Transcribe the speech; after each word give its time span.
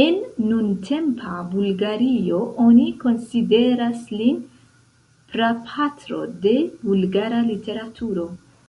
En 0.00 0.18
nuntempa 0.50 1.32
Bulgario 1.54 2.38
oni 2.66 2.86
konsideras 3.02 4.06
lin 4.22 4.40
prapatro 5.34 6.26
de 6.48 6.56
bulgara 6.86 7.46
literaturo. 7.54 8.32